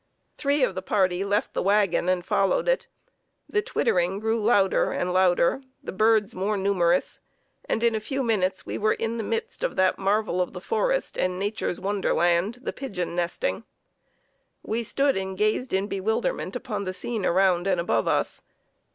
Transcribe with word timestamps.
Three 0.35 0.63
of 0.63 0.73
the 0.73 0.81
party 0.81 1.23
left 1.23 1.53
the 1.53 1.61
wagon 1.61 2.09
and 2.09 2.25
followed 2.25 2.67
it; 2.67 2.87
the 3.47 3.61
twittering 3.61 4.17
grew 4.17 4.43
louder 4.43 4.91
and 4.91 5.13
louder, 5.13 5.61
the 5.83 5.91
birds 5.91 6.33
more 6.33 6.57
numerous, 6.57 7.19
and 7.65 7.83
in 7.83 7.93
a 7.93 7.99
few 7.99 8.23
minutes 8.23 8.65
we 8.65 8.79
were 8.79 8.95
in 8.95 9.17
the 9.17 9.23
midst 9.23 9.63
of 9.63 9.75
that 9.75 9.99
marvel 9.99 10.41
of 10.41 10.53
the 10.53 10.59
forest 10.59 11.19
and 11.19 11.37
Nature's 11.37 11.79
wonderland 11.79 12.55
the 12.63 12.73
pigeon 12.73 13.15
nesting. 13.15 13.63
We 14.63 14.81
stood 14.81 15.15
and 15.15 15.37
gazed 15.37 15.71
in 15.71 15.85
bewilderment 15.85 16.55
upon 16.55 16.85
the 16.85 16.95
scene 16.95 17.23
around 17.23 17.67
and 17.67 17.79
above 17.79 18.07
us. 18.07 18.41